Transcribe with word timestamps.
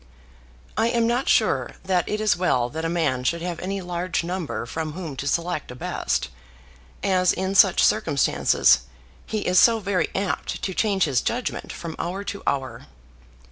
I 0.77 0.87
am 0.87 1.05
not 1.05 1.29
sure 1.29 1.73
that 1.83 2.09
it 2.09 2.19
is 2.19 2.35
well 2.35 2.69
that 2.69 2.83
a 2.83 2.89
man 2.89 3.23
should 3.23 3.43
have 3.43 3.59
any 3.59 3.81
large 3.81 4.23
number 4.23 4.65
from 4.65 4.93
whom 4.93 5.15
to 5.17 5.27
select 5.27 5.69
a 5.69 5.75
best; 5.75 6.29
as, 7.03 7.31
in 7.31 7.53
such 7.53 7.83
circumstances, 7.83 8.79
he 9.27 9.41
is 9.45 9.59
so 9.59 9.77
very 9.79 10.09
apt 10.15 10.63
to 10.63 10.73
change 10.73 11.03
his 11.03 11.21
judgment 11.21 11.71
from 11.71 11.95
hour 11.99 12.23
to 12.23 12.41
hour. 12.47 12.87